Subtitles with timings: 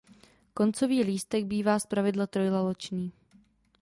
[0.53, 3.11] Koncový lístek bývá zpravidla trojlaločný.